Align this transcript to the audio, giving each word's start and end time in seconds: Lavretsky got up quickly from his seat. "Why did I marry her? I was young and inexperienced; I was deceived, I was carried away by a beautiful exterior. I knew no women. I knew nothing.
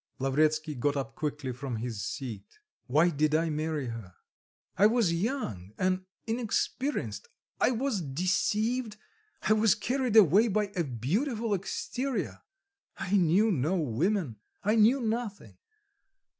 Lavretsky 0.17 0.73
got 0.73 0.97
up 0.97 1.13
quickly 1.15 1.51
from 1.53 1.75
his 1.75 2.03
seat. 2.03 2.57
"Why 2.87 3.09
did 3.11 3.35
I 3.35 3.51
marry 3.51 3.85
her? 3.89 4.15
I 4.75 4.87
was 4.87 5.13
young 5.13 5.75
and 5.77 6.05
inexperienced; 6.25 7.27
I 7.59 7.69
was 7.69 8.01
deceived, 8.01 8.97
I 9.43 9.53
was 9.53 9.75
carried 9.75 10.15
away 10.15 10.47
by 10.47 10.71
a 10.75 10.83
beautiful 10.83 11.53
exterior. 11.53 12.41
I 12.97 13.11
knew 13.15 13.51
no 13.51 13.75
women. 13.75 14.37
I 14.63 14.73
knew 14.73 15.01
nothing. 15.01 15.57